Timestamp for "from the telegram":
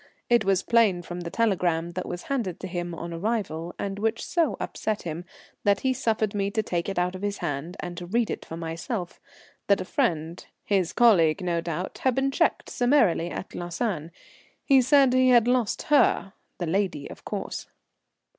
1.03-1.91